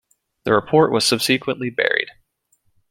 The 0.45 0.53
report 0.53 0.91
was 0.91 1.05
subsequently 1.05 1.69
buried. 1.69 2.07